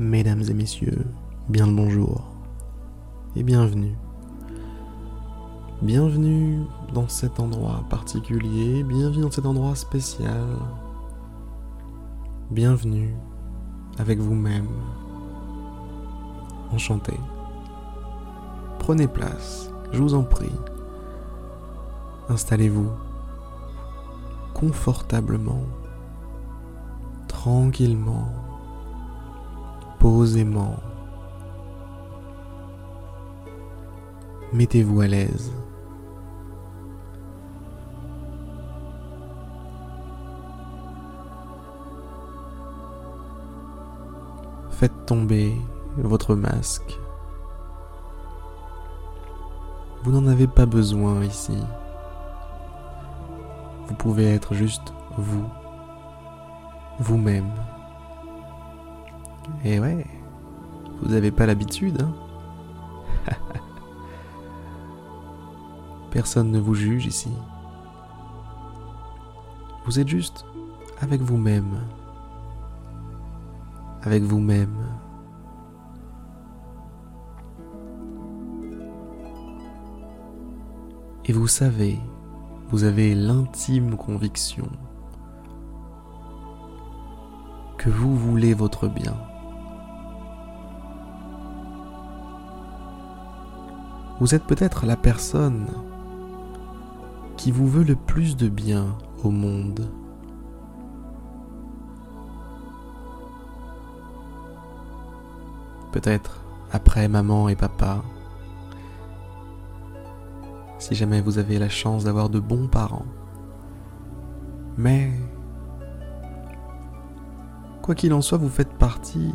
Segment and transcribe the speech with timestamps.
[0.00, 1.06] Mesdames et messieurs,
[1.48, 2.24] bien le bonjour
[3.36, 3.94] et bienvenue.
[5.82, 10.48] Bienvenue dans cet endroit particulier, bienvenue dans cet endroit spécial.
[12.50, 13.14] Bienvenue
[13.96, 14.66] avec vous-même.
[16.72, 17.14] Enchanté.
[18.80, 20.50] Prenez place, je vous en prie.
[22.28, 22.90] Installez-vous
[24.54, 25.62] confortablement,
[27.28, 28.43] tranquillement
[30.04, 30.76] posément.
[34.52, 35.50] Mettez-vous à l'aise.
[44.72, 45.56] Faites tomber
[45.96, 47.00] votre masque.
[50.02, 51.56] Vous n'en avez pas besoin ici.
[53.86, 55.48] Vous pouvez être juste vous,
[56.98, 57.50] vous-même.
[59.64, 60.06] Et ouais,
[61.02, 62.14] vous n'avez pas l'habitude, hein
[66.10, 67.30] Personne ne vous juge ici.
[69.84, 70.44] Vous êtes juste
[71.00, 71.80] avec vous-même.
[74.02, 74.76] Avec vous-même.
[81.26, 81.98] Et vous savez,
[82.68, 84.68] vous avez l'intime conviction
[87.78, 89.14] que vous voulez votre bien.
[94.20, 95.66] Vous êtes peut-être la personne
[97.36, 99.90] qui vous veut le plus de bien au monde.
[105.90, 106.40] Peut-être
[106.72, 108.02] après maman et papa.
[110.78, 113.06] Si jamais vous avez la chance d'avoir de bons parents.
[114.76, 115.12] Mais,
[117.82, 119.32] quoi qu'il en soit, vous faites partie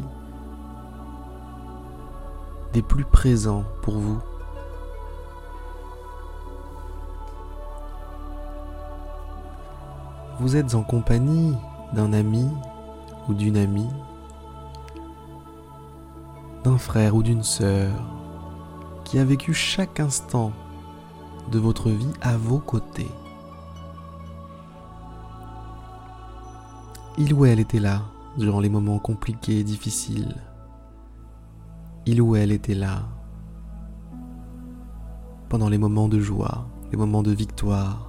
[2.73, 4.19] des plus présents pour vous.
[10.39, 11.53] Vous êtes en compagnie
[11.93, 12.47] d'un ami
[13.27, 13.89] ou d'une amie,
[16.63, 17.91] d'un frère ou d'une sœur
[19.03, 20.53] qui a vécu chaque instant
[21.51, 23.11] de votre vie à vos côtés.
[27.17, 28.03] Il ou elle était là
[28.37, 30.37] durant les moments compliqués et difficiles.
[32.05, 33.03] Il ou elle était là
[35.49, 38.08] pendant les moments de joie, les moments de victoire,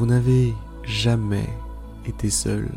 [0.00, 1.46] Vous n'avez jamais
[2.06, 2.70] été seul.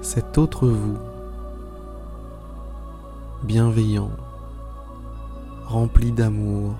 [0.00, 0.96] Cet autre vous,
[3.42, 4.08] bienveillant,
[5.66, 6.72] rempli d'amour,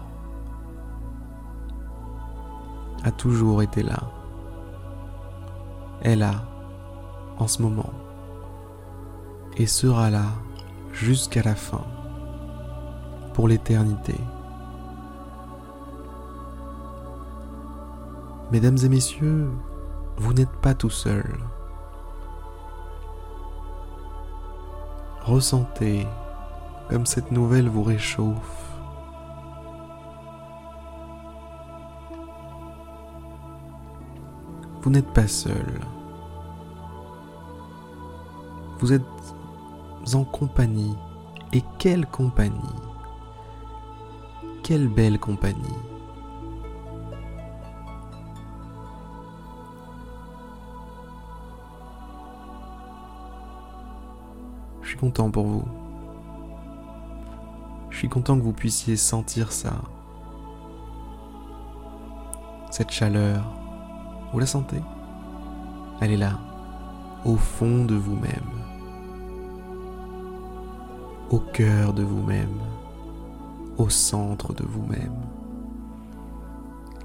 [3.05, 4.03] a toujours été là.
[6.01, 6.43] Est là,
[7.37, 7.93] en ce moment,
[9.59, 10.25] et sera là
[10.95, 11.85] jusqu'à la fin
[13.37, 14.15] pour l'éternité.
[18.51, 19.51] Mesdames et messieurs,
[20.17, 21.37] vous n'êtes pas tout seul.
[25.21, 26.07] Ressentez
[26.89, 28.79] comme cette nouvelle vous réchauffe.
[34.81, 35.79] Vous n'êtes pas seul.
[38.79, 39.03] Vous êtes
[40.15, 40.97] en compagnie.
[41.53, 42.86] Et quelle compagnie?
[44.67, 45.79] Quelle belle compagnie.
[54.83, 55.65] Je suis content pour vous.
[57.91, 59.75] Je suis content que vous puissiez sentir ça.
[62.73, 63.45] Cette chaleur.
[64.33, 64.83] Vous la sentez?
[66.01, 66.41] Elle est là,
[67.25, 68.51] au fond de vous-même.
[71.31, 72.59] Au cœur de vous-même
[73.79, 75.21] au centre de vous-même.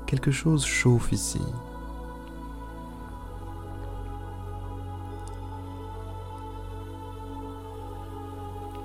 [0.06, 1.42] Quelque chose chauffe ici.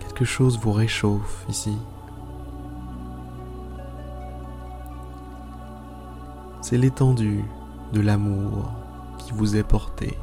[0.00, 1.76] Quelque chose vous réchauffe ici.
[6.62, 7.44] C'est l'étendue
[7.92, 8.72] de l'amour
[9.18, 10.18] qui vous est porté.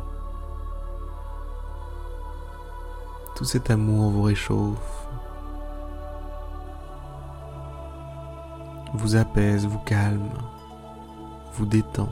[3.36, 5.03] Tout cet amour vous réchauffe
[9.04, 10.30] vous apaise, vous calme,
[11.56, 12.08] vous détend.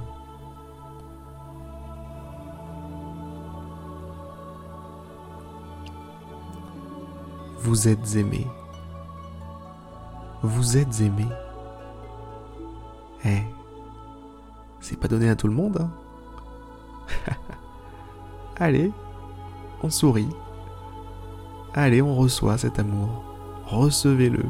[7.59, 8.45] Vous êtes aimé.
[10.43, 11.25] Vous êtes aimé.
[13.23, 13.43] Eh,
[14.81, 15.79] c'est pas donné à tout le monde.
[15.79, 17.35] Hein
[18.57, 18.91] Allez,
[19.81, 20.29] on sourit.
[21.73, 23.23] Allez, on reçoit cet amour.
[23.67, 24.43] Recevez-le.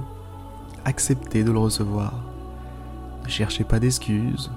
[0.86, 2.31] Acceptez de le recevoir.
[3.24, 4.52] Ne cherchez pas d'excuses.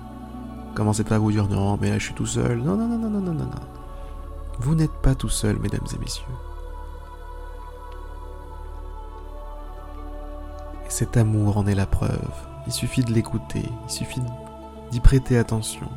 [0.75, 2.59] Commencez pas à vous dire non, mais là je suis tout seul.
[2.59, 3.51] Non, non, non, non, non, non, non.
[4.59, 6.25] Vous n'êtes pas tout seul, mesdames et messieurs.
[10.87, 12.33] Et cet amour en est la preuve.
[12.67, 14.23] Il suffit de l'écouter, il suffit
[14.91, 15.89] d'y prêter attention.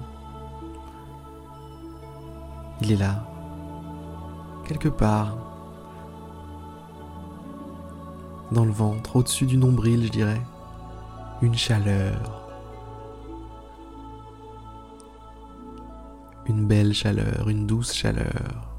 [2.81, 3.24] Il est là,
[4.68, 5.36] quelque part,
[8.52, 10.42] dans le ventre, au-dessus du nombril, je dirais,
[11.42, 12.47] une chaleur.
[16.48, 18.78] Une belle chaleur, une douce chaleur.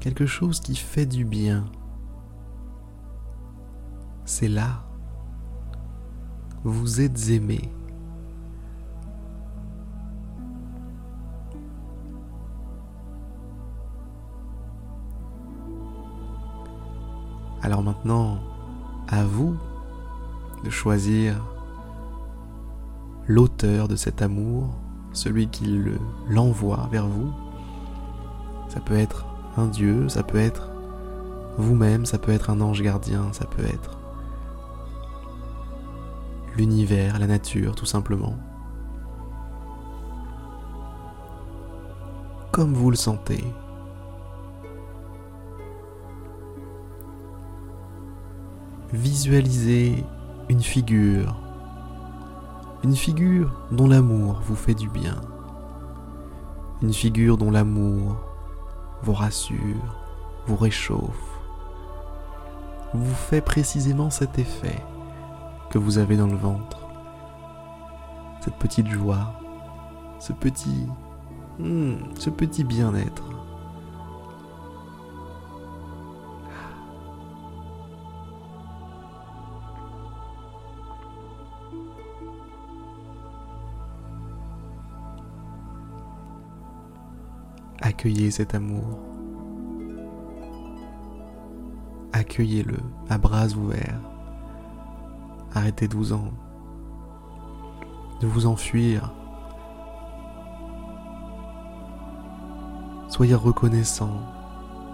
[0.00, 1.64] Quelque chose qui fait du bien.
[4.24, 4.84] C'est là.
[6.62, 7.70] Vous êtes aimé.
[17.62, 18.38] Alors maintenant,
[19.08, 19.56] à vous
[20.64, 21.42] de choisir
[23.30, 24.74] l'auteur de cet amour,
[25.12, 25.80] celui qui
[26.28, 27.32] l'envoie vers vous.
[28.68, 29.24] Ça peut être
[29.56, 30.70] un Dieu, ça peut être
[31.56, 33.98] vous-même, ça peut être un ange gardien, ça peut être
[36.56, 38.34] l'univers, la nature, tout simplement.
[42.50, 43.44] Comme vous le sentez.
[48.92, 50.04] Visualisez
[50.48, 51.36] une figure,
[52.82, 55.20] une figure dont l'amour vous fait du bien,
[56.82, 58.16] une figure dont l'amour
[59.02, 59.96] vous rassure,
[60.46, 61.40] vous réchauffe,
[62.94, 64.82] vous fait précisément cet effet
[65.70, 66.88] que vous avez dans le ventre,
[68.40, 69.34] cette petite joie,
[70.18, 70.86] ce petit,
[71.58, 73.39] hmm, ce petit bien-être.
[87.80, 88.98] Accueillez cet amour.
[92.12, 92.76] Accueillez-le
[93.08, 94.00] à bras ouverts.
[95.54, 96.30] Arrêtez de vous en
[98.20, 99.12] de vous enfuir.
[103.08, 104.20] Soyez reconnaissant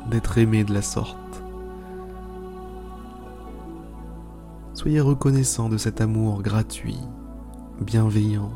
[0.09, 1.17] d'être aimé de la sorte.
[4.75, 7.01] Soyez reconnaissant de cet amour gratuit,
[7.81, 8.53] bienveillant,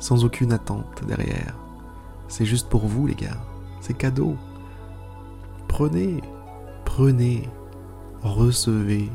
[0.00, 1.61] sans aucune attente derrière.
[2.32, 3.36] C'est juste pour vous, les gars.
[3.82, 4.38] C'est cadeau.
[5.68, 6.22] Prenez,
[6.86, 7.46] prenez,
[8.22, 9.10] recevez.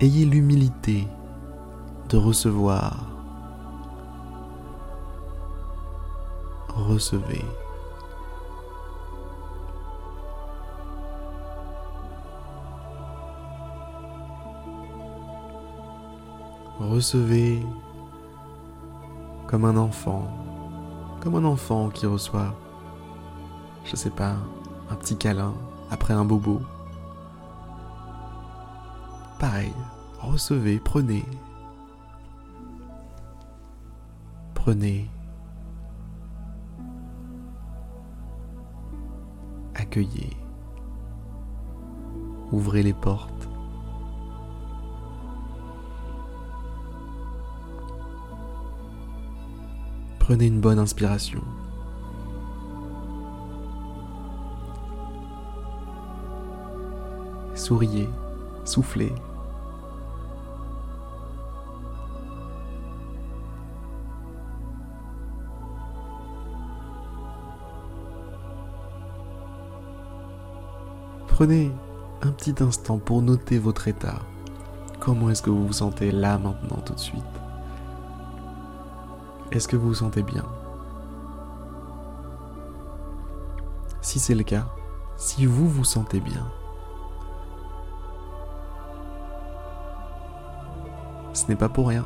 [0.00, 1.06] Ayez l'humilité
[2.08, 3.10] de recevoir.
[6.68, 7.44] Recevez.
[16.78, 17.62] Recevez
[19.54, 20.26] comme un enfant,
[21.20, 22.52] comme un enfant qui reçoit,
[23.84, 24.34] je sais pas,
[24.90, 25.54] un petit câlin
[25.92, 26.60] après un bobo.
[29.38, 29.72] Pareil,
[30.18, 31.24] recevez, prenez.
[34.54, 35.08] Prenez.
[39.76, 40.36] Accueillez.
[42.50, 43.48] Ouvrez les portes.
[50.24, 51.42] Prenez une bonne inspiration.
[57.54, 58.08] Souriez,
[58.64, 59.12] soufflez.
[71.28, 71.70] Prenez
[72.22, 74.22] un petit instant pour noter votre état.
[75.00, 77.43] Comment est-ce que vous vous sentez là maintenant tout de suite?
[79.54, 80.44] Est-ce que vous vous sentez bien?
[84.00, 84.66] Si c'est le cas,
[85.16, 86.50] si vous vous sentez bien,
[91.32, 92.04] ce n'est pas pour rien.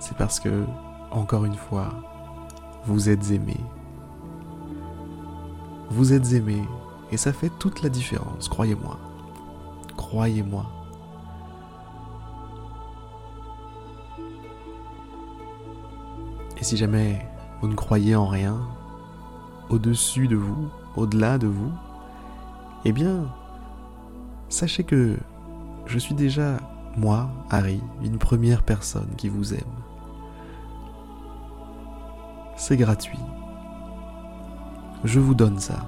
[0.00, 0.64] C'est parce que,
[1.10, 1.90] encore une fois,
[2.84, 3.58] vous êtes aimé.
[5.90, 6.62] Vous êtes aimé
[7.12, 8.98] et ça fait toute la différence, croyez-moi.
[9.96, 10.79] Croyez-moi.
[16.60, 17.26] Et si jamais
[17.60, 18.58] vous ne croyez en rien,
[19.70, 21.72] au-dessus de vous, au-delà de vous,
[22.84, 23.32] eh bien,
[24.48, 25.16] sachez que
[25.86, 26.58] je suis déjà,
[26.96, 29.60] moi, Harry, une première personne qui vous aime.
[32.56, 33.18] C'est gratuit.
[35.04, 35.86] Je vous donne ça.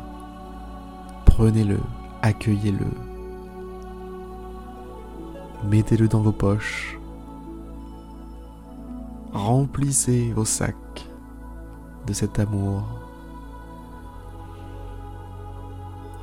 [1.27, 1.81] Prenez-le,
[2.23, 2.87] accueillez-le.
[5.69, 6.99] Mettez-le dans vos poches.
[9.33, 11.09] Remplissez vos sacs
[12.07, 12.83] de cet amour.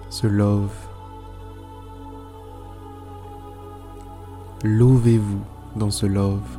[0.09, 0.75] Ce love.
[4.63, 5.41] Lovez-vous
[5.75, 6.57] dans ce love.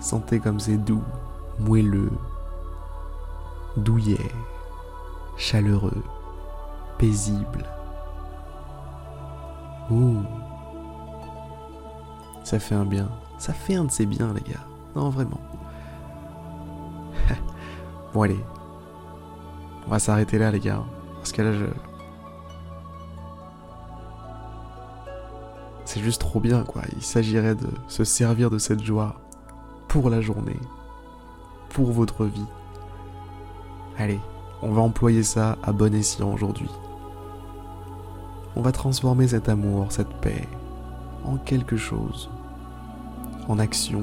[0.00, 1.02] Sentez comme c'est doux,
[1.58, 2.12] moelleux,
[3.76, 4.30] douillet,
[5.36, 6.04] chaleureux,
[6.96, 7.66] paisible.
[9.90, 10.22] Ouh.
[12.46, 13.08] Ça fait un bien.
[13.38, 14.64] Ça fait un de ces biens, les gars.
[14.94, 15.40] Non, vraiment.
[18.14, 18.38] bon, allez.
[19.84, 20.84] On va s'arrêter là, les gars.
[21.16, 21.64] Parce que là, je.
[25.86, 26.82] C'est juste trop bien, quoi.
[26.94, 29.16] Il s'agirait de se servir de cette joie
[29.88, 30.60] pour la journée,
[31.70, 32.46] pour votre vie.
[33.98, 34.20] Allez,
[34.62, 36.70] on va employer ça à bon escient aujourd'hui.
[38.54, 40.46] On va transformer cet amour, cette paix,
[41.26, 42.30] en quelque chose,
[43.48, 44.02] en action.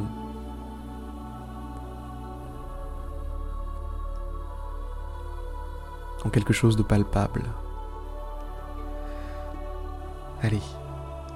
[6.25, 7.43] En quelque chose de palpable.
[10.41, 10.61] Allez,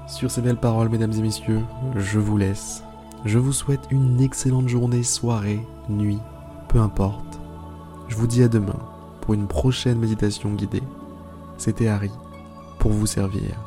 [0.07, 1.61] sur ces belles paroles, mesdames et messieurs,
[1.95, 2.83] je vous laisse.
[3.25, 6.19] Je vous souhaite une excellente journée, soirée, nuit,
[6.69, 7.39] peu importe.
[8.07, 8.79] Je vous dis à demain
[9.21, 10.83] pour une prochaine méditation guidée.
[11.57, 12.11] C'était Harry
[12.79, 13.66] pour vous servir.